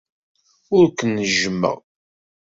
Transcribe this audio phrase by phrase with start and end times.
[0.77, 1.77] Ur ken-jjmeɣ.